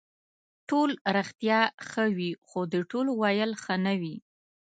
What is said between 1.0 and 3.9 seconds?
رښتیا ښه وي خو د ټولو ویل ښه